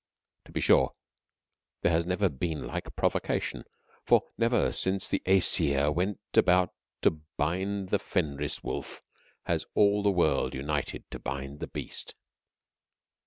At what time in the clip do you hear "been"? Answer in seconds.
2.27-2.65